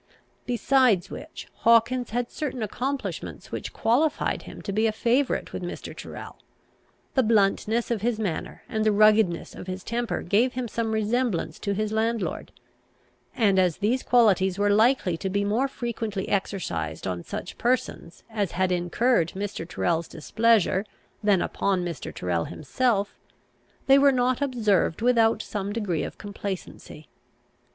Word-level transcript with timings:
Beside 0.47 1.11
which, 1.11 1.47
Hawkins 1.57 2.09
had 2.09 2.31
certain 2.31 2.63
accomplishments 2.63 3.51
which 3.51 3.71
qualified 3.71 4.41
him 4.41 4.59
to 4.63 4.71
be 4.71 4.87
a 4.87 4.91
favourite 4.91 5.53
with 5.53 5.61
Mr. 5.61 5.95
Tyrrel. 5.95 6.37
The 7.13 7.21
bluntness 7.21 7.91
of 7.91 8.01
his 8.01 8.17
manner 8.17 8.63
and 8.67 8.83
the 8.83 8.91
ruggedness 8.91 9.53
of 9.53 9.67
his 9.67 9.83
temper 9.83 10.23
gave 10.23 10.53
him 10.53 10.67
some 10.67 10.91
resemblance 10.93 11.59
to 11.59 11.75
his 11.75 11.91
landord; 11.93 12.51
and, 13.35 13.59
as 13.59 13.77
these 13.77 14.01
qualities 14.01 14.57
were 14.57 14.71
likely 14.71 15.17
to 15.17 15.29
be 15.29 15.45
more 15.45 15.67
frequently 15.67 16.27
exercised 16.29 17.05
on 17.05 17.21
such 17.21 17.59
persons 17.59 18.23
as 18.27 18.53
had 18.53 18.71
incurred 18.71 19.33
Mr. 19.35 19.69
Tyrrel's 19.69 20.07
displeasure, 20.07 20.83
than 21.21 21.43
upon 21.43 21.85
Mr. 21.85 22.11
Tyrrel 22.11 22.45
himself, 22.45 23.13
they 23.85 23.99
were 23.99 24.11
not 24.11 24.41
observed 24.41 25.03
without 25.03 25.43
some 25.43 25.71
degree 25.71 26.01
of 26.01 26.17
complacency. 26.17 27.07